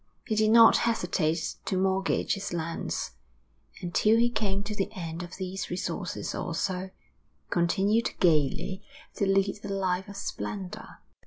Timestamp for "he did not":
0.25-0.77